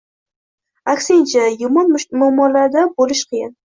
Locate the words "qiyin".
3.35-3.59